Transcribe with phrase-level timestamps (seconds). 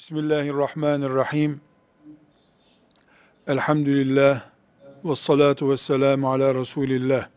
[0.00, 1.60] Bismillahirrahmanirrahim.
[3.46, 4.42] Elhamdülillah
[5.04, 7.28] ve salatu ve selamu ala Resulillah.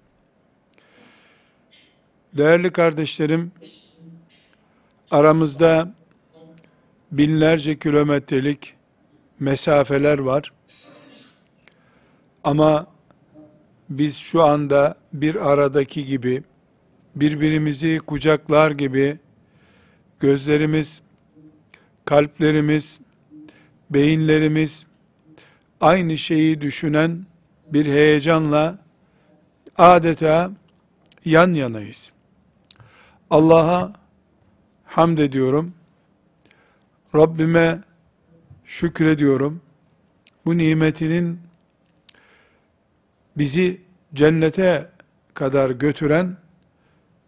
[2.33, 3.51] Değerli kardeşlerim,
[5.11, 5.93] aramızda
[7.11, 8.73] binlerce kilometrelik
[9.39, 10.53] mesafeler var.
[12.43, 12.87] Ama
[13.89, 16.43] biz şu anda bir aradaki gibi,
[17.15, 19.19] birbirimizi kucaklar gibi,
[20.19, 21.01] gözlerimiz,
[22.05, 22.99] kalplerimiz,
[23.89, 24.85] beyinlerimiz
[25.81, 27.25] aynı şeyi düşünen
[27.67, 28.79] bir heyecanla
[29.77, 30.51] adeta
[31.25, 32.11] yan yanayız.
[33.29, 33.93] Allah'a
[34.85, 35.73] hamd ediyorum.
[37.15, 37.79] Rabbime
[38.65, 39.61] şükrediyorum.
[40.45, 41.39] Bu nimetinin
[43.37, 43.81] bizi
[44.13, 44.89] cennete
[45.33, 46.37] kadar götüren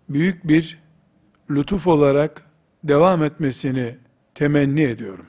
[0.10, 0.80] büyük bir
[1.50, 2.42] lütuf olarak
[2.84, 3.96] devam etmesini
[4.36, 5.26] temenni ediyorum.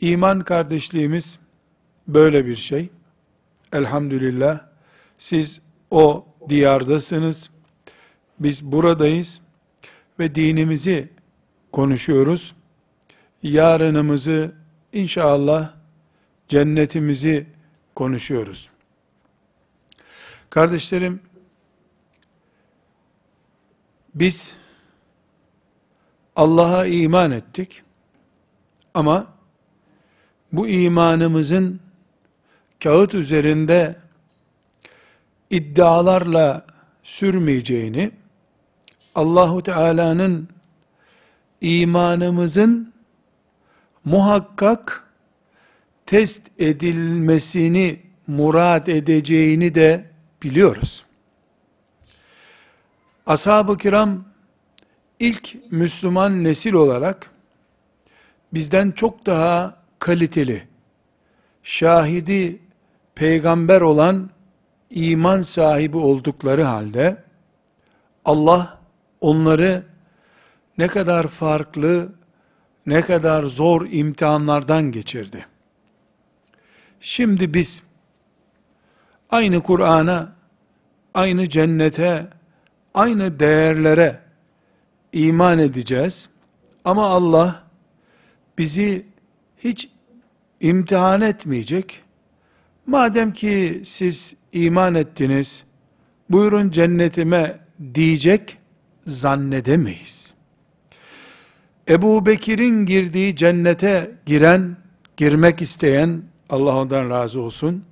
[0.00, 1.38] İman kardeşliğimiz
[2.08, 2.88] böyle bir şey.
[3.72, 4.60] Elhamdülillah
[5.18, 7.50] siz o diyardasınız.
[8.40, 9.40] Biz buradayız
[10.18, 11.08] ve dinimizi
[11.72, 12.54] konuşuyoruz.
[13.42, 14.52] Yarınımızı
[14.92, 15.72] inşallah
[16.48, 17.46] cennetimizi
[17.94, 18.70] konuşuyoruz.
[20.50, 21.20] Kardeşlerim
[24.14, 24.56] biz
[26.36, 27.82] Allah'a iman ettik.
[28.94, 29.26] Ama
[30.52, 31.80] bu imanımızın
[32.82, 33.96] kağıt üzerinde
[35.50, 36.66] iddialarla
[37.02, 38.10] sürmeyeceğini,
[39.14, 40.48] Allahu Teala'nın
[41.60, 42.92] imanımızın
[44.04, 45.08] muhakkak
[46.06, 50.10] test edilmesini murad edeceğini de
[50.42, 51.04] biliyoruz.
[53.26, 54.24] Ashab-ı kiram
[55.20, 57.30] ilk Müslüman nesil olarak
[58.54, 60.62] bizden çok daha kaliteli,
[61.62, 62.58] şahidi
[63.14, 64.30] peygamber olan
[64.90, 67.24] iman sahibi oldukları halde
[68.24, 68.78] Allah
[69.20, 69.82] onları
[70.78, 72.12] ne kadar farklı,
[72.86, 75.46] ne kadar zor imtihanlardan geçirdi.
[77.00, 77.82] Şimdi biz
[79.30, 80.32] aynı Kur'an'a,
[81.14, 82.26] aynı cennete,
[82.94, 84.23] aynı değerlere
[85.14, 86.28] iman edeceğiz.
[86.84, 87.62] Ama Allah
[88.58, 89.06] bizi
[89.58, 89.88] hiç
[90.60, 92.00] imtihan etmeyecek.
[92.86, 95.64] Madem ki siz iman ettiniz,
[96.30, 97.58] buyurun cennetime
[97.94, 98.58] diyecek
[99.06, 100.34] zannedemeyiz.
[101.88, 104.76] Ebu Bekir'in girdiği cennete giren,
[105.16, 107.84] girmek isteyen, Allah ondan razı olsun,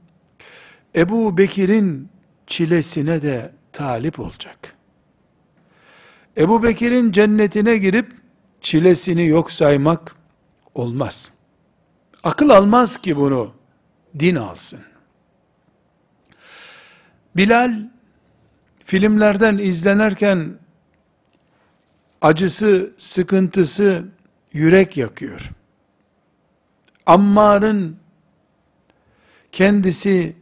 [0.96, 2.08] Ebu Bekir'in
[2.46, 4.76] çilesine de talip olacak.
[6.36, 8.12] Ebu Bekir'in cennetine girip
[8.60, 10.16] çilesini yok saymak
[10.74, 11.30] olmaz.
[12.24, 13.54] Akıl almaz ki bunu
[14.18, 14.80] din alsın.
[17.36, 17.88] Bilal
[18.84, 20.58] filmlerden izlenirken
[22.22, 24.04] acısı, sıkıntısı
[24.52, 25.50] yürek yakıyor.
[27.06, 27.96] Ammar'ın
[29.52, 30.36] kendisi,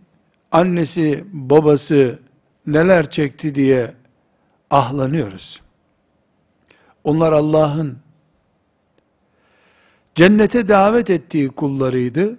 [0.52, 2.18] annesi, babası
[2.66, 3.94] neler çekti diye
[4.70, 5.62] ahlanıyoruz.
[7.04, 7.98] Onlar Allah'ın
[10.14, 12.38] cennete davet ettiği kullarıydı.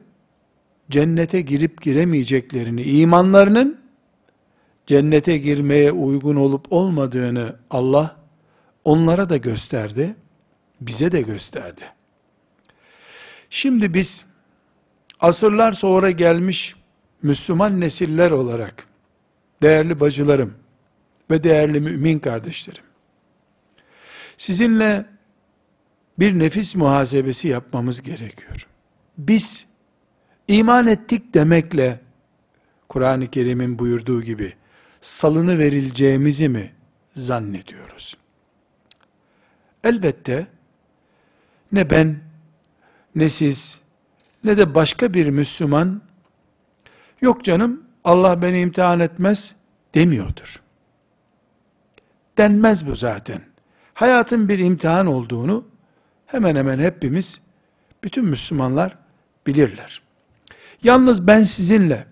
[0.89, 3.79] Cennete girip giremeyeceklerini, imanlarının
[4.87, 8.17] cennete girmeye uygun olup olmadığını Allah
[8.83, 10.15] onlara da gösterdi,
[10.81, 11.81] bize de gösterdi.
[13.49, 14.25] Şimdi biz
[15.19, 16.75] asırlar sonra gelmiş
[17.23, 18.85] Müslüman nesiller olarak
[19.61, 20.53] değerli bacılarım
[21.31, 22.90] ve değerli mümin kardeşlerim
[24.41, 25.05] sizinle
[26.19, 28.67] bir nefis muhasebesi yapmamız gerekiyor.
[29.17, 29.67] Biz
[30.47, 31.99] iman ettik demekle
[32.89, 34.53] Kur'an-ı Kerim'in buyurduğu gibi
[35.01, 36.71] salını verileceğimizi mi
[37.15, 38.17] zannediyoruz?
[39.83, 40.47] Elbette
[41.71, 42.19] ne ben
[43.15, 43.81] ne siz
[44.43, 46.01] ne de başka bir Müslüman
[47.21, 49.55] yok canım Allah beni imtihan etmez
[49.95, 50.61] demiyordur.
[52.37, 53.50] Denmez bu zaten
[54.01, 55.65] hayatın bir imtihan olduğunu
[56.25, 57.41] hemen hemen hepimiz,
[58.03, 58.97] bütün Müslümanlar
[59.47, 60.01] bilirler.
[60.83, 62.07] Yalnız ben sizinle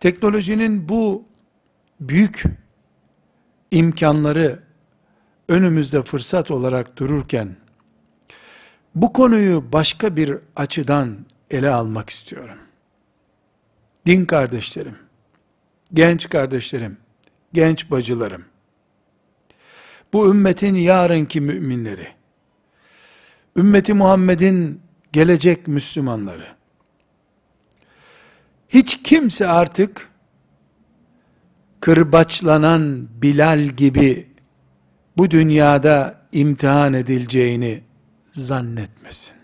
[0.00, 1.24] teknolojinin bu
[2.00, 2.42] büyük
[3.70, 4.62] imkanları
[5.48, 7.56] önümüzde fırsat olarak dururken
[8.94, 11.16] bu konuyu başka bir açıdan
[11.50, 12.58] ele almak istiyorum.
[14.06, 14.96] Din kardeşlerim,
[15.92, 16.96] genç kardeşlerim,
[17.52, 18.44] genç bacılarım,
[20.12, 22.08] bu ümmetin yarınki müminleri,
[23.56, 24.80] ümmeti Muhammed'in
[25.12, 26.46] gelecek Müslümanları,
[28.68, 30.08] hiç kimse artık
[31.80, 34.28] kırbaçlanan Bilal gibi
[35.16, 37.82] bu dünyada imtihan edileceğini
[38.34, 39.36] zannetmesin.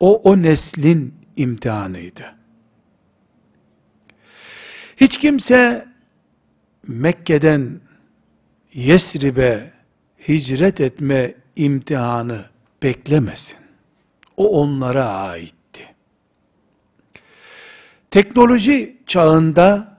[0.00, 2.34] O, o neslin imtihanıydı.
[4.96, 5.88] Hiç kimse
[6.86, 7.80] Mekke'den
[8.76, 9.72] Yesrib'e
[10.28, 12.44] hicret etme imtihanı
[12.82, 13.58] beklemesin.
[14.36, 15.94] O onlara aitti.
[18.10, 19.98] Teknoloji çağında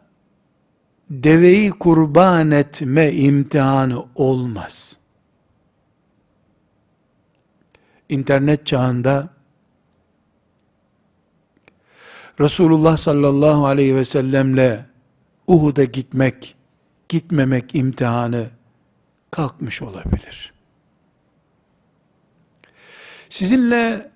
[1.09, 4.97] deveyi kurban etme imtihanı olmaz.
[8.09, 9.29] İnternet çağında
[12.39, 14.85] Resulullah sallallahu aleyhi ve sellemle
[15.47, 16.55] Uhud'a gitmek,
[17.09, 18.56] gitmemek imtihanı
[19.31, 20.53] kalkmış olabilir.
[23.29, 24.11] Sizinle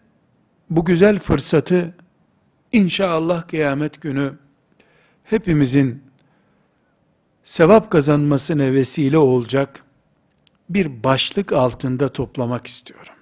[0.70, 1.96] bu güzel fırsatı
[2.72, 4.38] inşallah kıyamet günü
[5.24, 6.04] hepimizin
[7.44, 9.84] sevap kazanmasına vesile olacak
[10.70, 13.14] bir başlık altında toplamak istiyorum.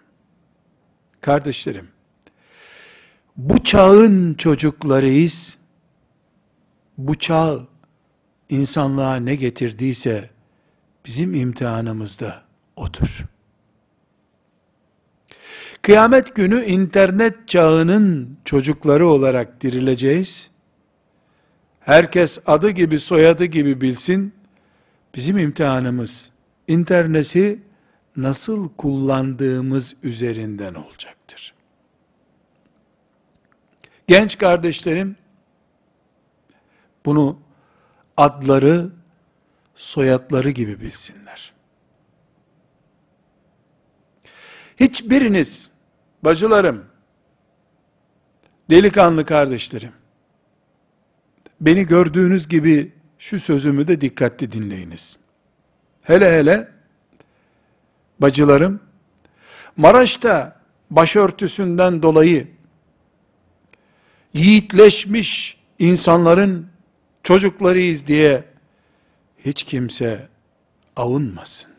[1.21, 1.87] Kardeşlerim,
[3.37, 5.57] bu çağın çocuklarıyız.
[6.97, 7.59] Bu çağ
[8.49, 10.29] insanlığa ne getirdiyse
[11.09, 12.41] bizim imtihanımız da
[12.75, 13.25] odur.
[15.81, 20.49] Kıyamet günü internet çağının çocukları olarak dirileceğiz.
[21.79, 24.33] Herkes adı gibi soyadı gibi bilsin.
[25.15, 26.31] Bizim imtihanımız
[26.67, 27.61] interneti
[28.17, 31.53] nasıl kullandığımız üzerinden olacaktır.
[34.07, 35.15] Genç kardeşlerim
[37.05, 37.39] bunu
[38.17, 38.98] adları,
[39.79, 41.53] soyadları gibi bilsinler.
[44.79, 45.69] Hiçbiriniz,
[46.23, 46.85] bacılarım,
[48.69, 49.91] delikanlı kardeşlerim,
[51.61, 55.17] beni gördüğünüz gibi şu sözümü de dikkatli dinleyiniz.
[56.03, 56.71] Hele hele,
[58.19, 58.79] bacılarım,
[59.77, 62.47] Maraş'ta başörtüsünden dolayı
[64.33, 66.67] yiğitleşmiş insanların
[67.23, 68.49] çocuklarıyız diye
[69.45, 70.27] hiç kimse
[70.95, 71.71] avunmasın.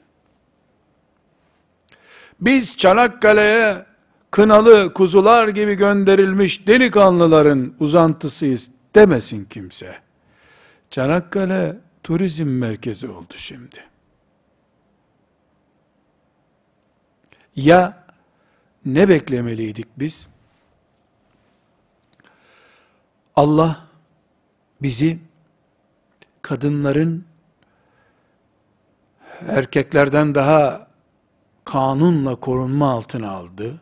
[2.41, 3.87] Biz Çanakkale'ye
[4.31, 9.99] kınalı kuzular gibi gönderilmiş delikanlıların uzantısıyız demesin kimse.
[10.91, 13.85] Çanakkale turizm merkezi oldu şimdi.
[17.57, 18.05] Ya
[18.87, 20.29] ne beklemeliydik biz?
[23.37, 23.87] Allah
[24.83, 25.19] bizi
[26.43, 27.30] kadınların
[29.49, 30.87] erkeklerden daha
[31.65, 33.81] kanunla korunma altına aldı.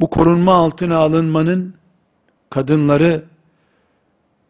[0.00, 1.74] Bu korunma altına alınmanın
[2.50, 3.24] kadınları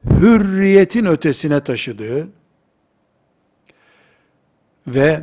[0.05, 2.29] hürriyetin ötesine taşıdığı
[4.87, 5.23] ve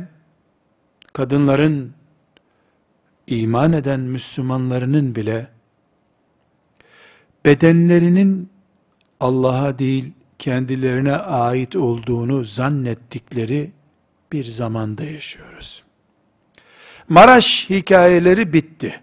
[1.12, 1.92] kadınların
[3.26, 5.48] iman eden Müslümanlarının bile
[7.44, 8.50] bedenlerinin
[9.20, 13.72] Allah'a değil kendilerine ait olduğunu zannettikleri
[14.32, 15.84] bir zamanda yaşıyoruz.
[17.08, 19.00] Maraş hikayeleri bitti.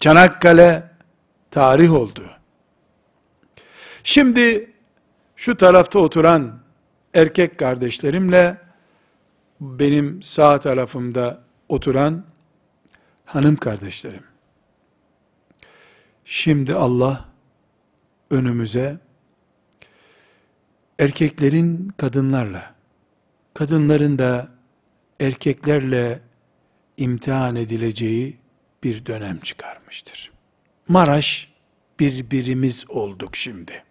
[0.00, 0.90] Çanakkale
[1.50, 2.30] tarih oldu.
[4.04, 4.72] Şimdi
[5.36, 6.60] şu tarafta oturan
[7.14, 8.58] erkek kardeşlerimle
[9.60, 12.24] benim sağ tarafımda oturan
[13.24, 14.24] hanım kardeşlerim.
[16.24, 17.27] Şimdi Allah
[18.30, 18.98] önümüze
[20.98, 22.74] erkeklerin kadınlarla,
[23.54, 24.48] kadınların da
[25.20, 26.20] erkeklerle
[26.96, 28.36] imtihan edileceği
[28.84, 30.32] bir dönem çıkarmıştır.
[30.88, 31.52] Maraş
[32.00, 33.84] birbirimiz olduk şimdi.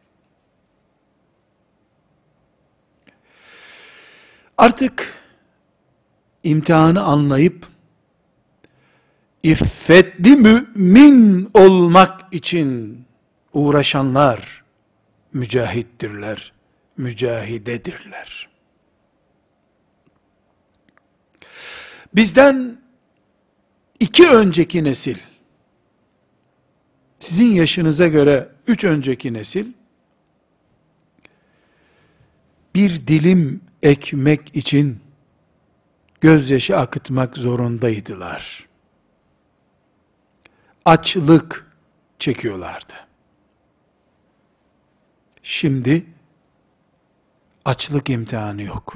[4.58, 5.14] Artık
[6.44, 7.68] imtihanı anlayıp
[9.44, 13.07] iffetli mümin olmak için
[13.54, 14.64] uğraşanlar
[15.34, 16.54] mücahittirler,
[16.98, 18.50] mücahidedirler.
[22.16, 22.78] Bizden
[24.00, 25.18] iki önceki nesil,
[27.20, 29.74] sizin yaşınıza göre üç önceki nesil,
[32.76, 35.00] bir dilim ekmek için
[36.22, 38.68] gözyaşı akıtmak zorundaydılar.
[40.86, 41.72] Açlık
[42.20, 43.07] çekiyorlardı.
[45.50, 46.06] Şimdi
[47.66, 48.94] açlık imtihanı yok.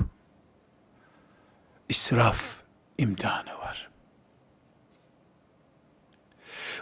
[1.89, 2.41] israf
[2.97, 3.89] imtihanı var.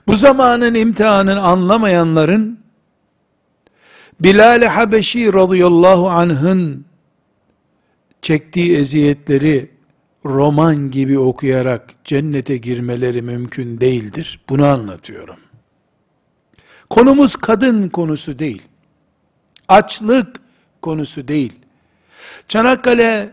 [0.08, 2.60] Bu zamanın imtihanını anlamayanların
[4.20, 6.86] Bilal-i Habeşi radıyallahu anh'ın
[8.22, 9.72] çektiği eziyetleri
[10.26, 14.42] roman gibi okuyarak cennete girmeleri mümkün değildir.
[14.50, 15.40] Bunu anlatıyorum.
[16.90, 18.69] Konumuz kadın konusu değil.
[19.70, 20.36] Açlık
[20.82, 21.54] konusu değil.
[22.48, 23.30] Çanakkale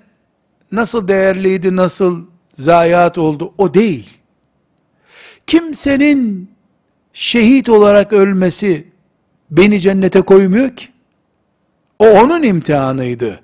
[0.72, 4.18] nasıl değerliydi, nasıl zayiat oldu o değil.
[5.46, 6.50] Kimsenin
[7.12, 8.88] şehit olarak ölmesi
[9.50, 10.88] beni cennete koymuyor ki.
[11.98, 13.40] O onun imtihanıydı.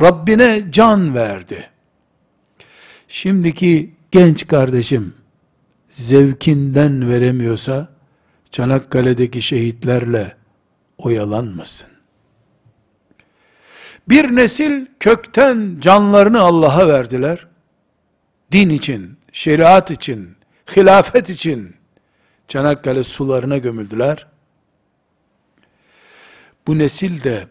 [0.00, 1.70] Rabbine can verdi.
[3.08, 5.14] Şimdiki genç kardeşim
[5.90, 7.88] zevkinden veremiyorsa
[8.50, 10.36] Çanakkale'deki şehitlerle
[10.98, 11.88] oyalanmasın.
[14.08, 17.46] Bir nesil kökten canlarını Allah'a verdiler.
[18.52, 20.36] Din için, şeriat için,
[20.76, 21.74] hilafet için
[22.48, 24.26] Çanakkale sularına gömüldüler.
[26.66, 27.48] Bu nesil de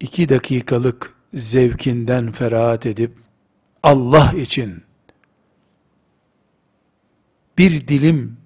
[0.00, 3.18] iki dakikalık zevkinden ferahat edip
[3.82, 4.82] Allah için
[7.58, 8.36] bir dilim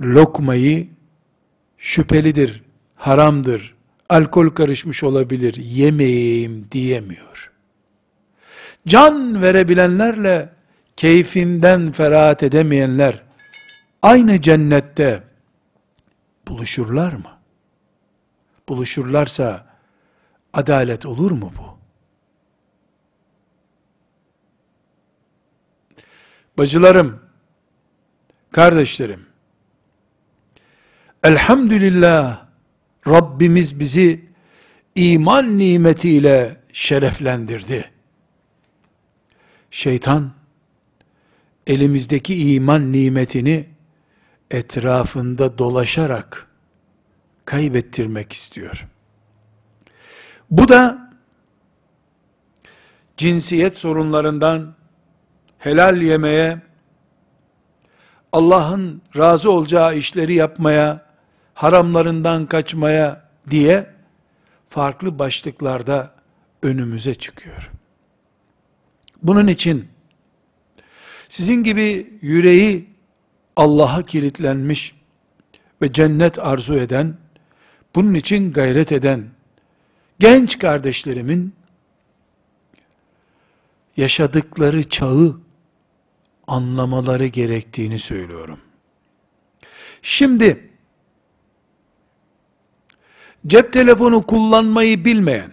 [0.00, 0.88] lokmayı
[1.80, 2.62] şüphelidir,
[2.96, 3.74] haramdır,
[4.08, 7.52] alkol karışmış olabilir, yemeyeyim diyemiyor.
[8.86, 10.52] Can verebilenlerle
[10.96, 13.22] keyfinden ferahat edemeyenler
[14.02, 15.24] aynı cennette
[16.48, 17.38] buluşurlar mı?
[18.68, 19.66] Buluşurlarsa
[20.52, 21.78] adalet olur mu bu?
[26.58, 27.22] Bacılarım,
[28.52, 29.29] kardeşlerim,
[31.22, 32.46] elhamdülillah
[33.08, 34.24] Rabbimiz bizi
[34.94, 37.90] iman nimetiyle şereflendirdi.
[39.70, 40.32] Şeytan,
[41.66, 43.68] elimizdeki iman nimetini
[44.50, 46.46] etrafında dolaşarak
[47.44, 48.86] kaybettirmek istiyor.
[50.50, 51.10] Bu da
[53.16, 54.74] cinsiyet sorunlarından
[55.58, 56.62] helal yemeye,
[58.32, 61.09] Allah'ın razı olacağı işleri yapmaya,
[61.60, 63.86] haramlarından kaçmaya diye
[64.68, 66.14] farklı başlıklarda
[66.62, 67.70] önümüze çıkıyor.
[69.22, 69.88] Bunun için
[71.28, 72.84] sizin gibi yüreği
[73.56, 74.94] Allah'a kilitlenmiş
[75.82, 77.16] ve cennet arzu eden,
[77.94, 79.24] bunun için gayret eden
[80.18, 81.54] genç kardeşlerimin
[83.96, 85.36] yaşadıkları çağı
[86.46, 88.60] anlamaları gerektiğini söylüyorum.
[90.02, 90.69] Şimdi
[93.46, 95.52] cep telefonu kullanmayı bilmeyen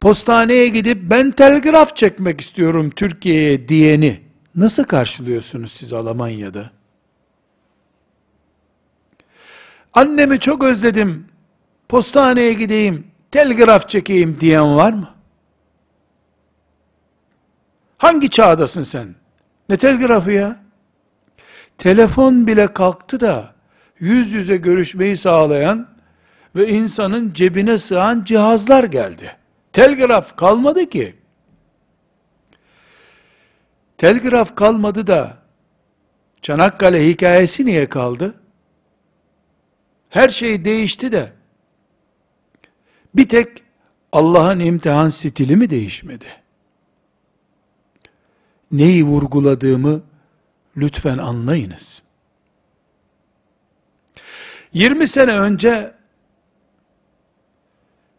[0.00, 4.20] postaneye gidip ben telgraf çekmek istiyorum Türkiye'ye diyeni
[4.56, 6.70] nasıl karşılıyorsunuz siz Almanya'da?
[9.94, 11.28] Annemi çok özledim.
[11.88, 15.14] Postaneye gideyim, telgraf çekeyim diyen var mı?
[17.98, 19.14] Hangi çağdasın sen?
[19.68, 20.56] Ne telgrafı ya?
[21.78, 23.53] Telefon bile kalktı da
[23.98, 25.88] yüz yüze görüşmeyi sağlayan
[26.56, 29.36] ve insanın cebine sığan cihazlar geldi.
[29.72, 31.16] Telgraf kalmadı ki.
[33.98, 35.44] Telgraf kalmadı da
[36.44, 38.34] Çanakkale hikayesi niye kaldı?
[40.08, 41.32] Her şey değişti de
[43.14, 43.48] bir tek
[44.12, 46.26] Allah'ın imtihan stili mi değişmedi?
[48.72, 50.02] Neyi vurguladığımı
[50.76, 52.02] lütfen anlayınız.
[54.74, 55.94] 20 sene önce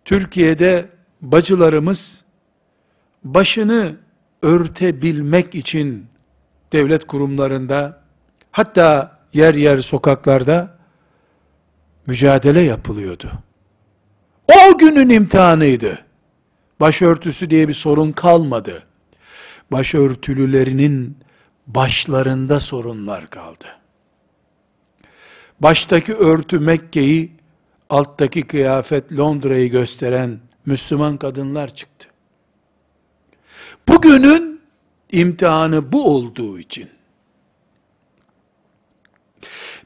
[0.05, 0.89] Türkiye'de
[1.21, 2.25] bacılarımız
[3.23, 3.95] başını
[4.41, 6.07] örtebilmek için
[6.71, 8.01] devlet kurumlarında
[8.51, 10.77] hatta yer yer sokaklarda
[12.07, 13.31] mücadele yapılıyordu.
[14.47, 16.05] O günün imtihanıydı.
[16.79, 18.83] Başörtüsü diye bir sorun kalmadı.
[19.71, 21.17] Başörtülülerinin
[21.67, 23.65] başlarında sorunlar kaldı.
[25.59, 27.31] Baştaki örtü Mekke'yi,
[27.89, 32.07] alttaki kıyafet Londra'yı gösteren Müslüman kadınlar çıktı.
[33.87, 34.61] Bugünün
[35.11, 36.89] imtihanı bu olduğu için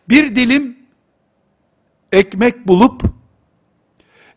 [0.09, 0.77] bir dilim
[2.11, 3.03] ekmek bulup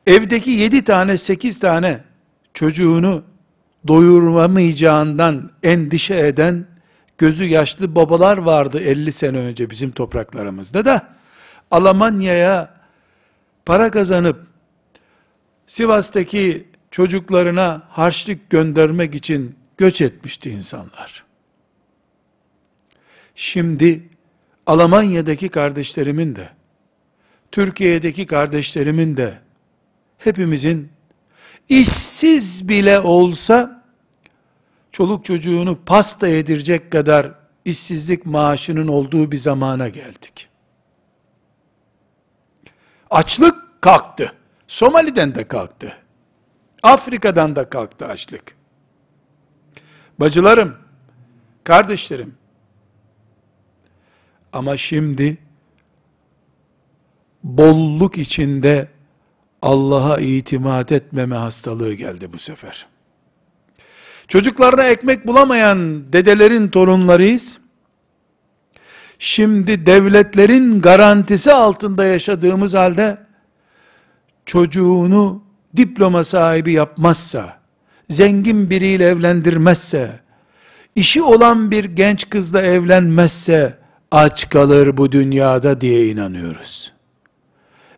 [0.06, 2.04] evdeki yedi tane sekiz tane
[2.54, 3.22] çocuğunu
[3.88, 6.66] doyurmamayacağından endişe eden
[7.18, 11.08] gözü yaşlı babalar vardı 50 sene önce bizim topraklarımızda da
[11.72, 12.74] Almanya'ya
[13.66, 14.46] para kazanıp
[15.66, 21.24] Sivas'taki çocuklarına harçlık göndermek için göç etmişti insanlar.
[23.34, 24.08] Şimdi
[24.66, 26.48] Almanya'daki kardeşlerimin de,
[27.52, 29.38] Türkiye'deki kardeşlerimin de,
[30.18, 30.88] hepimizin
[31.68, 33.84] işsiz bile olsa,
[34.92, 40.51] çoluk çocuğunu pasta yedirecek kadar işsizlik maaşının olduğu bir zamana geldik.
[43.12, 44.32] Açlık kalktı.
[44.66, 45.96] Somali'den de kalktı.
[46.82, 48.56] Afrika'dan da kalktı açlık.
[50.20, 50.76] Bacılarım,
[51.64, 52.34] kardeşlerim,
[54.52, 55.38] ama şimdi
[57.44, 58.88] bolluk içinde
[59.62, 62.86] Allah'a itimat etmeme hastalığı geldi bu sefer.
[64.28, 67.61] Çocuklarına ekmek bulamayan dedelerin torunlarıyız.
[69.24, 73.18] Şimdi devletlerin garantisi altında yaşadığımız halde
[74.46, 75.42] çocuğunu
[75.76, 77.56] diploma sahibi yapmazsa,
[78.10, 80.20] zengin biriyle evlendirmezse,
[80.96, 83.78] işi olan bir genç kızla evlenmezse,
[84.10, 86.92] aç kalır bu dünyada diye inanıyoruz.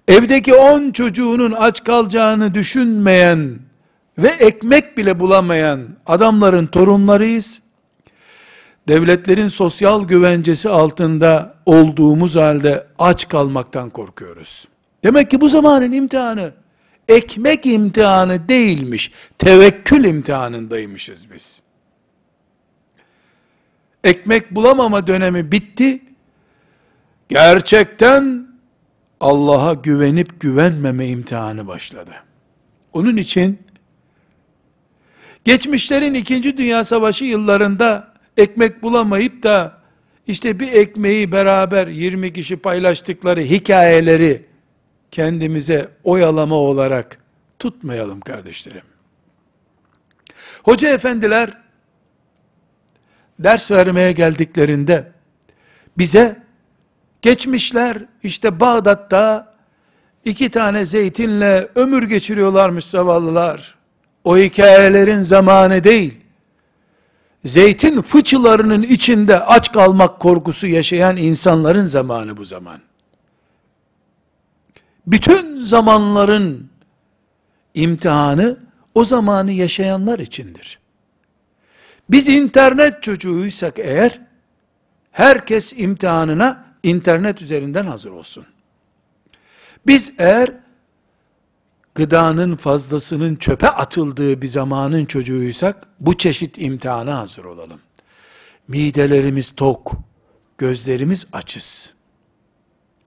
[0.08, 3.58] Evdeki on çocuğunun aç kalacağını düşünmeyen
[4.18, 7.63] ve ekmek bile bulamayan adamların torunlarıyız.
[8.88, 14.68] Devletlerin sosyal güvencesi altında olduğumuz halde aç kalmaktan korkuyoruz.
[15.04, 16.52] Demek ki bu zamanın imtihanı
[17.08, 21.62] ekmek imtihanı değilmiş, tevekkül imtihanındaymışız biz.
[24.04, 26.02] Ekmek bulamama dönemi bitti.
[27.28, 28.46] Gerçekten
[29.20, 32.12] Allah'a güvenip güvenmeme imtihanı başladı.
[32.92, 33.58] Onun için
[35.44, 36.56] geçmişlerin 2.
[36.56, 39.78] Dünya Savaşı yıllarında ekmek bulamayıp da
[40.26, 44.46] işte bir ekmeği beraber 20 kişi paylaştıkları hikayeleri
[45.10, 47.18] kendimize oyalama olarak
[47.58, 48.82] tutmayalım kardeşlerim.
[50.62, 51.58] Hoca efendiler
[53.38, 55.12] ders vermeye geldiklerinde
[55.98, 56.42] bize
[57.22, 59.54] geçmişler işte Bağdat'ta
[60.24, 63.74] iki tane zeytinle ömür geçiriyorlarmış zavallılar.
[64.24, 66.23] O hikayelerin zamanı değil.
[67.44, 72.80] Zeytin fıçılarının içinde aç kalmak korkusu yaşayan insanların zamanı bu zaman
[75.06, 76.70] bütün zamanların
[77.74, 78.56] imtihanı
[78.94, 80.78] o zamanı yaşayanlar içindir.
[82.10, 84.20] Biz internet çocuğuysak eğer,
[85.12, 88.46] herkes imtihanına internet üzerinden hazır olsun.
[89.86, 90.52] Biz eğer
[91.94, 97.80] gıdanın fazlasının çöpe atıldığı bir zamanın çocuğuysak, bu çeşit imtihana hazır olalım.
[98.68, 99.92] Midelerimiz tok,
[100.58, 101.94] gözlerimiz açız.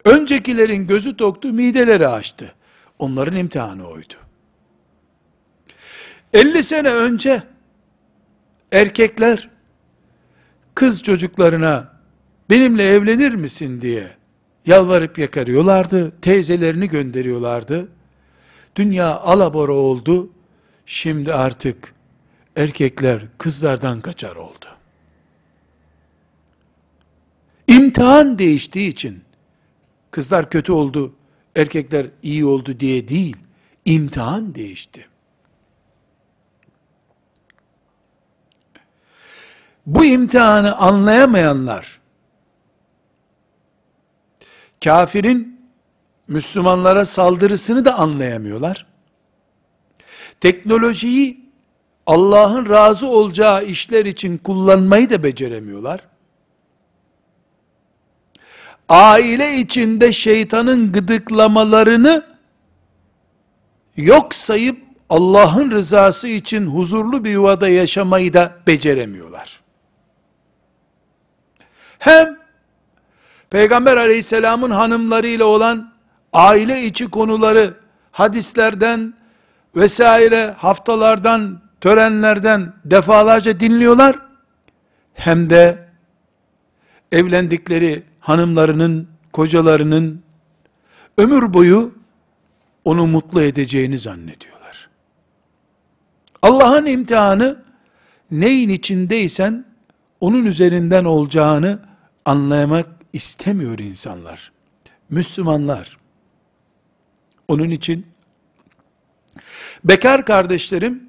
[0.06, 2.54] Öncekilerin gözü toktu, mideleri açtı.
[3.00, 4.14] Onların imtihanı oydu.
[6.34, 7.44] 50 sene önce
[8.72, 9.50] erkekler
[10.76, 11.94] kız çocuklarına
[12.50, 14.18] benimle evlenir misin diye
[14.66, 16.22] yalvarıp yakarıyorlardı.
[16.22, 17.90] Teyzelerini gönderiyorlardı.
[18.78, 20.30] Dünya alabora oldu.
[20.86, 21.94] Şimdi artık
[22.56, 24.66] erkekler kızlardan kaçar oldu.
[27.68, 29.24] İmtihan değiştiği için
[30.12, 31.14] kızlar kötü oldu,
[31.56, 33.38] erkekler iyi oldu diye değil,
[33.86, 35.08] imtihan değişti.
[39.86, 42.00] Bu imtihanı anlayamayanlar,
[44.84, 45.57] kafirin
[46.28, 48.86] Müslümanlara saldırısını da anlayamıyorlar.
[50.40, 51.48] Teknolojiyi
[52.06, 56.00] Allah'ın razı olacağı işler için kullanmayı da beceremiyorlar
[58.90, 62.24] aile içinde şeytanın gıdıklamalarını
[63.98, 69.62] yok sayıp Allah'ın rızası için huzurlu bir yuvada yaşamayı da beceremiyorlar.
[72.00, 72.38] Hem
[73.50, 75.94] Peygamber aleyhisselamın hanımlarıyla olan
[76.38, 77.74] aile içi konuları
[78.12, 79.14] hadislerden
[79.76, 84.16] vesaire haftalardan, törenlerden defalarca dinliyorlar.
[85.14, 85.88] Hem de
[87.12, 90.24] evlendikleri hanımlarının, kocalarının
[91.18, 91.96] ömür boyu
[92.86, 94.90] onu mutlu edeceğini zannediyorlar.
[96.42, 97.64] Allah'ın imtihanı
[98.32, 99.66] neyin içindeysen
[100.20, 101.80] onun üzerinden olacağını
[102.26, 104.52] anlamak istemiyor insanlar.
[105.10, 105.98] Müslümanlar.
[107.48, 108.06] Onun için
[109.84, 111.04] bekar kardeşlerim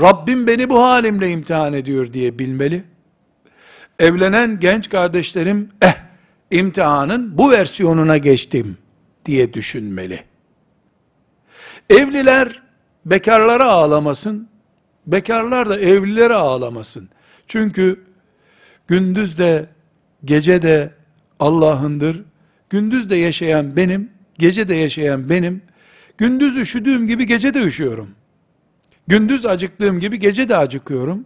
[0.00, 2.84] Rabbim beni bu halimle imtihan ediyor diye bilmeli.
[3.98, 5.94] Evlenen genç kardeşlerim eh
[6.50, 8.78] imtihanın bu versiyonuna geçtim
[9.26, 10.24] diye düşünmeli.
[11.90, 12.62] Evliler
[13.06, 14.48] bekarlara ağlamasın,
[15.06, 17.08] bekarlar da evlilere ağlamasın.
[17.46, 18.04] Çünkü
[18.88, 19.66] gündüz de
[20.24, 20.94] gece de
[21.40, 22.22] Allah'ındır.
[22.70, 25.62] Gündüz de yaşayan benim, gece de yaşayan benim.
[26.20, 28.10] Gündüz üşüdüğüm gibi gece de üşüyorum.
[29.06, 31.24] Gündüz acıktığım gibi gece de acıkıyorum.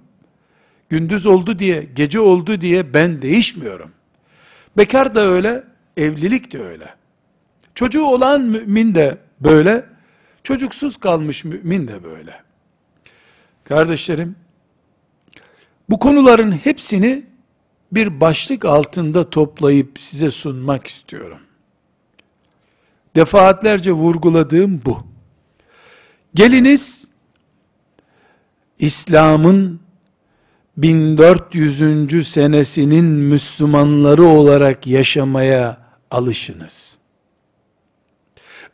[0.88, 3.90] Gündüz oldu diye, gece oldu diye ben değişmiyorum.
[4.76, 5.64] Bekar da öyle,
[5.96, 6.94] evlilik de öyle.
[7.74, 9.84] Çocuğu olan mümin de böyle,
[10.42, 12.42] çocuksuz kalmış mümin de böyle.
[13.64, 14.36] Kardeşlerim,
[15.90, 17.22] bu konuların hepsini
[17.92, 21.40] bir başlık altında toplayıp size sunmak istiyorum.
[23.14, 25.06] Defaatlerce vurguladığım bu.
[26.34, 27.08] Geliniz
[28.78, 29.80] İslam'ın
[30.76, 32.28] 1400.
[32.28, 35.78] senesinin Müslümanları olarak yaşamaya
[36.10, 36.98] alışınız.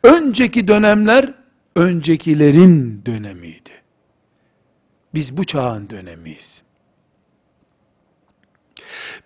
[0.03, 1.33] Önceki dönemler
[1.75, 3.71] öncekilerin dönemiydi.
[5.13, 6.63] Biz bu çağın dönemiyiz.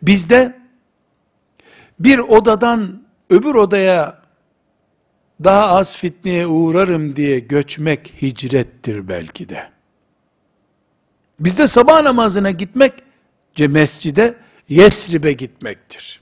[0.02, 0.60] Bizde
[2.00, 4.25] bir odadan öbür odaya
[5.44, 9.70] daha az fitneye uğrarım diye göçmek hicrettir belki de.
[11.40, 12.94] Bizde sabah namazına gitmek,
[13.60, 14.38] mescide,
[14.70, 16.22] Yesrib'e gitmektir.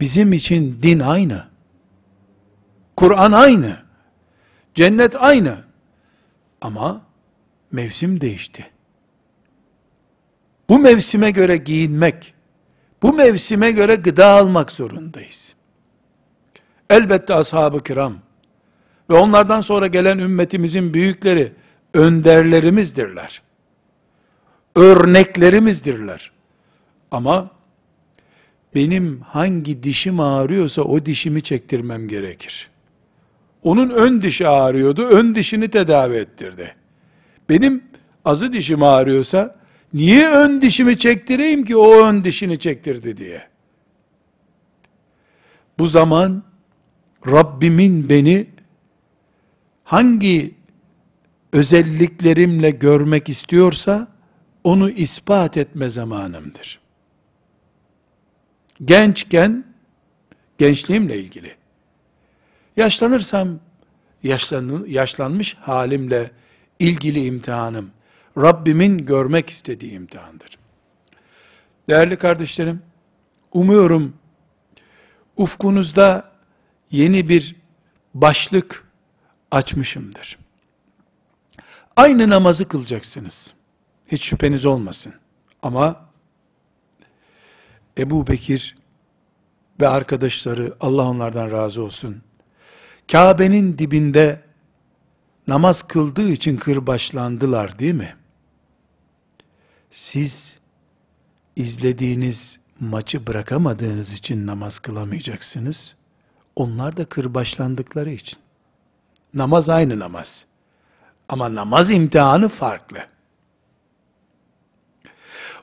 [0.00, 1.48] Bizim için din aynı.
[2.96, 3.82] Kur'an aynı.
[4.74, 5.64] Cennet aynı.
[6.60, 7.06] Ama
[7.72, 8.70] mevsim değişti.
[10.68, 12.34] Bu mevsime göre giyinmek,
[13.02, 15.54] bu mevsime göre gıda almak zorundayız.
[16.90, 18.14] Elbette ashab-ı kiram
[19.10, 21.52] ve onlardan sonra gelen ümmetimizin büyükleri
[21.94, 23.42] önderlerimizdirler.
[24.76, 26.30] Örneklerimizdirler.
[27.10, 27.50] Ama
[28.74, 32.70] benim hangi dişim ağrıyorsa o dişimi çektirmem gerekir.
[33.62, 36.74] Onun ön dişi ağrıyordu, ön dişini tedavi ettirdi.
[37.48, 37.84] Benim
[38.24, 39.59] azı dişim ağrıyorsa,
[39.94, 43.48] niye ön dişimi çektireyim ki o ön dişini çektirdi diye.
[45.78, 46.42] Bu zaman,
[47.26, 48.46] Rabbimin beni,
[49.84, 50.54] hangi
[51.52, 54.08] özelliklerimle görmek istiyorsa,
[54.64, 56.80] onu ispat etme zamanımdır.
[58.84, 59.64] Gençken,
[60.58, 61.60] gençliğimle ilgili,
[62.76, 63.58] Yaşlanırsam,
[64.22, 66.30] yaşlan, yaşlanmış halimle
[66.78, 67.90] ilgili imtihanım,
[68.42, 70.58] Rabbimin görmek istediği imtihandır.
[71.88, 72.82] Değerli kardeşlerim,
[73.52, 74.14] umuyorum
[75.36, 76.30] ufkunuzda
[76.90, 77.56] yeni bir
[78.14, 78.84] başlık
[79.50, 80.38] açmışımdır.
[81.96, 83.54] Aynı namazı kılacaksınız.
[84.06, 85.14] Hiç şüpheniz olmasın.
[85.62, 86.10] Ama
[87.98, 88.76] Ebu Bekir
[89.80, 92.22] ve arkadaşları Allah onlardan razı olsun
[93.12, 94.40] Kabe'nin dibinde
[95.46, 98.14] namaz kıldığı için kırbaçlandılar değil mi?
[99.90, 100.58] Siz
[101.56, 105.94] izlediğiniz maçı bırakamadığınız için namaz kılamayacaksınız.
[106.56, 108.38] Onlar da kırbaçlandıkları için.
[109.34, 110.44] Namaz aynı namaz.
[111.28, 112.98] Ama namaz imtihanı farklı.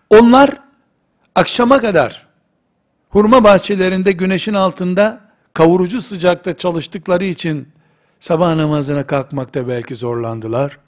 [0.09, 0.61] Onlar
[1.35, 2.27] akşama kadar
[3.09, 5.21] hurma bahçelerinde güneşin altında
[5.53, 7.69] kavurucu sıcakta çalıştıkları için
[8.19, 10.79] sabah namazına kalkmakta belki zorlandılar.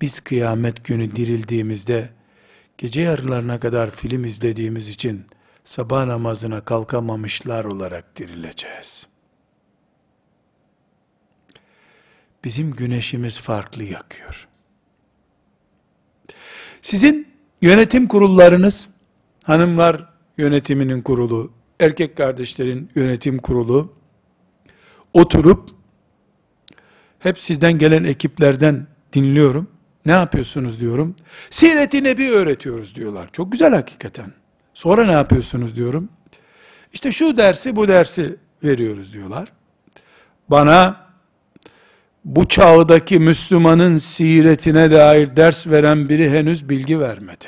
[0.00, 2.17] Biz kıyamet günü dirildiğimizde
[2.78, 5.26] gece yarılarına kadar film izlediğimiz için
[5.64, 9.06] sabah namazına kalkamamışlar olarak dirileceğiz.
[12.44, 14.48] Bizim güneşimiz farklı yakıyor.
[16.82, 17.28] Sizin
[17.62, 18.88] yönetim kurullarınız,
[19.42, 23.92] hanımlar yönetiminin kurulu, erkek kardeşlerin yönetim kurulu
[25.14, 25.70] oturup
[27.18, 29.77] hep sizden gelen ekiplerden dinliyorum.
[30.08, 31.16] Ne yapıyorsunuz diyorum.
[31.50, 33.28] Siret-i Nebi öğretiyoruz diyorlar.
[33.32, 34.32] Çok güzel hakikaten.
[34.74, 36.08] Sonra ne yapıyorsunuz diyorum.
[36.92, 39.52] İşte şu dersi bu dersi veriyoruz diyorlar.
[40.50, 41.06] Bana
[42.24, 47.46] bu çağdaki Müslümanın siretine dair ders veren biri henüz bilgi vermedi.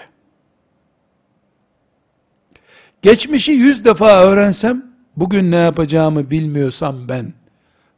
[3.03, 4.85] Geçmişi yüz defa öğrensem,
[5.17, 7.33] bugün ne yapacağımı bilmiyorsam ben,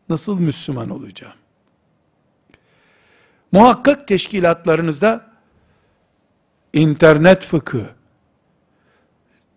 [0.09, 1.42] nasıl Müslüman olacağım?
[3.53, 5.27] Muhakkak teşkilatlarınızda,
[6.73, 7.91] internet fıkı,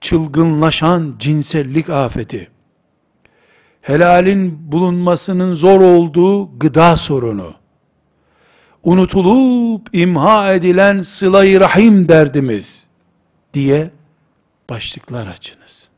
[0.01, 2.51] çılgınlaşan cinsellik afeti,
[3.81, 7.55] helalin bulunmasının zor olduğu gıda sorunu,
[8.83, 12.87] unutulup imha edilen sıla rahim derdimiz
[13.53, 13.91] diye
[14.69, 15.89] başlıklar açınız.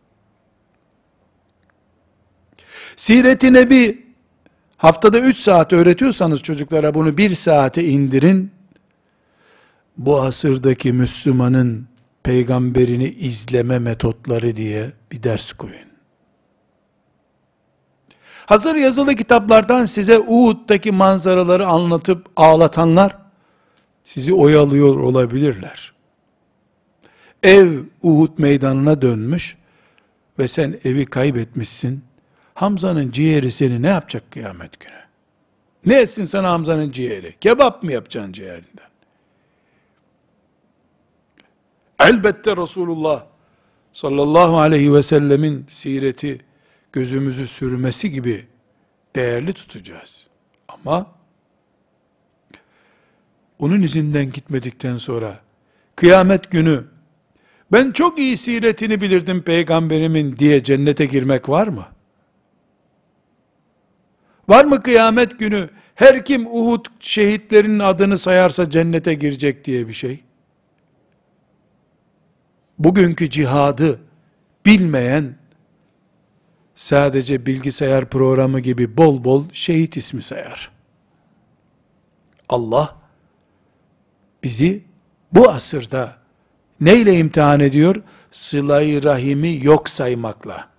[2.95, 4.06] Siret-i Nebi
[4.77, 8.51] Haftada 3 saat öğretiyorsanız çocuklara bunu 1 saate indirin.
[9.97, 11.87] Bu asırdaki Müslümanın
[12.23, 15.87] peygamberini izleme metotları diye bir ders koyun.
[18.45, 23.17] Hazır yazılı kitaplardan size Uhud'daki manzaraları anlatıp ağlatanlar
[24.05, 25.93] sizi oyalıyor olabilirler.
[27.43, 29.57] Ev Uhud meydanına dönmüş
[30.39, 32.03] ve sen evi kaybetmişsin.
[32.57, 35.01] Hamza'nın ciğeri seni ne yapacak kıyamet günü?
[35.85, 37.35] Ne etsin sana Hamza'nın ciğeri?
[37.41, 38.87] Kebap mı yapacaksın ciğerinden?
[41.99, 43.25] Elbette Resulullah
[43.93, 46.41] sallallahu aleyhi ve sellemin sireti
[46.91, 48.45] gözümüzü sürmesi gibi
[49.15, 50.27] değerli tutacağız.
[50.67, 51.11] Ama
[53.59, 55.39] onun izinden gitmedikten sonra
[55.95, 56.83] kıyamet günü
[57.71, 61.85] ben çok iyi siretini bilirdim peygamberimin diye cennete girmek var mı?
[64.49, 70.19] Var mı kıyamet günü her kim Uhud şehitlerinin adını sayarsa cennete girecek diye bir şey?
[72.79, 73.99] Bugünkü cihadı
[74.65, 75.35] bilmeyen
[76.75, 80.71] sadece bilgisayar programı gibi bol bol şehit ismi sayar.
[82.49, 82.95] Allah
[84.43, 84.83] bizi
[85.31, 86.17] bu asırda
[86.81, 87.95] neyle imtihan ediyor?
[88.31, 90.76] Sıla-i rahimi yok saymakla.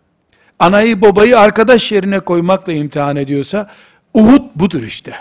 [0.59, 3.71] Anayı babayı arkadaş yerine koymakla imtihan ediyorsa
[4.15, 5.15] Uhud budur işte.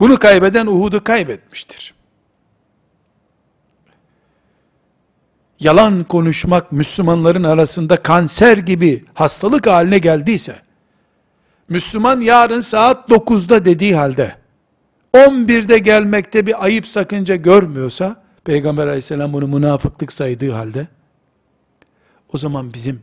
[0.00, 1.94] Bunu kaybeden Uhud'u kaybetmiştir.
[5.60, 10.56] yalan konuşmak Müslümanların arasında kanser gibi hastalık haline geldiyse,
[11.68, 14.36] Müslüman yarın saat 9'da dediği halde,
[15.14, 20.88] 11'de gelmekte bir ayıp sakınca görmüyorsa, Peygamber aleyhisselam bunu münafıklık saydığı halde,
[22.32, 23.02] o zaman bizim,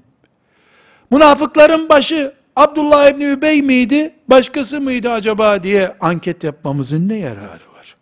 [1.11, 7.95] münafıkların başı Abdullah İbni Übey miydi, başkası mıydı acaba diye anket yapmamızın ne yararı var?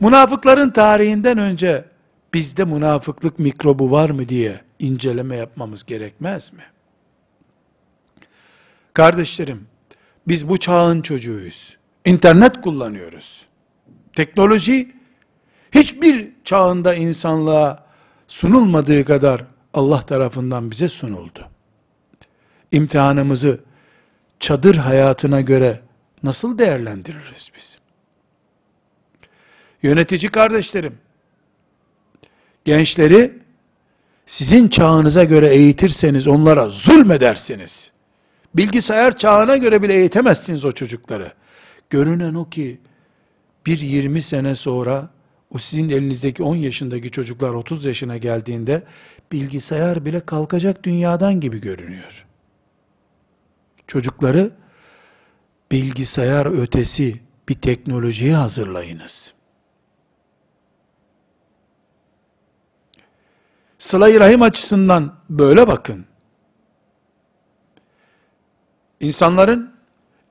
[0.00, 1.84] Münafıkların tarihinden önce
[2.34, 6.62] bizde münafıklık mikrobu var mı diye inceleme yapmamız gerekmez mi?
[8.94, 9.66] Kardeşlerim,
[10.28, 11.76] biz bu çağın çocuğuyuz.
[12.04, 13.46] İnternet kullanıyoruz.
[14.16, 14.92] Teknoloji
[15.72, 17.84] hiçbir çağında insanlığa
[18.28, 21.48] sunulmadığı kadar Allah tarafından bize sunuldu.
[22.72, 23.60] İmtihanımızı
[24.40, 25.80] çadır hayatına göre
[26.22, 27.78] nasıl değerlendiririz biz?
[29.82, 30.98] Yönetici kardeşlerim,
[32.64, 33.38] gençleri
[34.26, 37.90] sizin çağınıza göre eğitirseniz onlara zulmedersiniz.
[38.54, 41.32] Bilgisayar çağına göre bile eğitemezsiniz o çocukları.
[41.90, 42.78] Görünen o ki
[43.66, 45.08] bir 20 sene sonra
[45.54, 48.82] o sizin elinizdeki 10 yaşındaki çocuklar 30 yaşına geldiğinde
[49.32, 52.26] bilgisayar bile kalkacak dünyadan gibi görünüyor.
[53.86, 54.50] Çocukları
[55.72, 59.34] bilgisayar ötesi bir teknolojiye hazırlayınız.
[63.78, 66.06] Sıla-i Rahim açısından böyle bakın.
[69.00, 69.74] İnsanların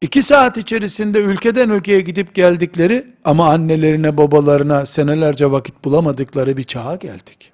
[0.01, 6.95] iki saat içerisinde ülkeden ülkeye gidip geldikleri ama annelerine babalarına senelerce vakit bulamadıkları bir çağa
[6.95, 7.50] geldik.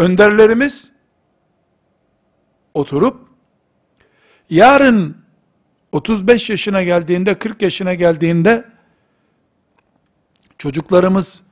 [0.00, 0.92] Önderlerimiz
[2.74, 3.28] oturup
[4.50, 5.16] yarın
[5.92, 8.64] 35 yaşına geldiğinde 40 yaşına geldiğinde
[10.58, 11.42] çocuklarımız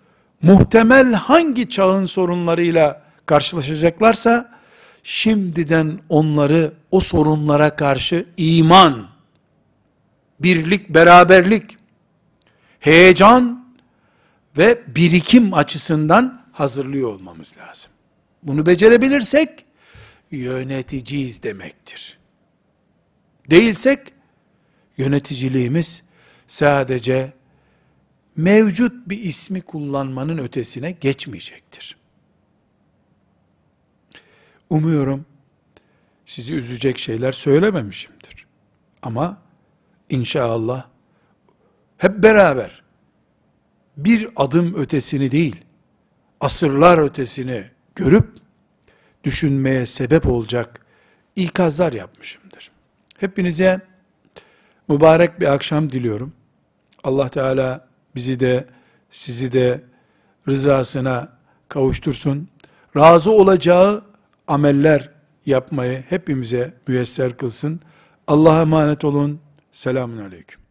[0.43, 4.59] muhtemel hangi çağın sorunlarıyla karşılaşacaklarsa,
[5.03, 9.09] şimdiden onları o sorunlara karşı iman,
[10.41, 11.77] birlik, beraberlik,
[12.81, 13.65] heyecan
[14.59, 17.91] ve birikim açısından hazırlıyor olmamız lazım.
[18.43, 19.65] Bunu becerebilirsek,
[20.31, 22.19] yöneticiyiz demektir.
[23.51, 23.99] Değilsek,
[24.97, 26.03] yöneticiliğimiz
[26.47, 27.33] sadece
[28.37, 31.97] mevcut bir ismi kullanmanın ötesine geçmeyecektir.
[34.71, 35.27] Umuyorum
[36.27, 38.47] sizi üzecek şeyler söylememişimdir.
[39.03, 39.43] Ama
[40.09, 40.89] inşallah
[41.97, 42.83] hep beraber
[43.97, 45.57] bir adım ötesini değil,
[46.41, 48.29] asırlar ötesini görüp
[49.25, 50.81] düşünmeye sebep olacak
[51.37, 52.71] ikazlar yapmışımdır.
[53.19, 53.81] Hepinize
[54.89, 56.33] mübarek bir akşam diliyorum.
[57.05, 58.65] Allah Teala bizi de
[59.11, 59.81] sizi de
[60.49, 61.29] rızasına
[61.69, 62.49] kavuştursun.
[62.97, 64.05] Razı olacağı
[64.47, 65.11] ameller
[65.47, 67.81] yapmayı hepimize müyesser kılsın.
[68.27, 69.41] Allah'a emanet olun.
[69.73, 70.68] Selamun Aleyküm.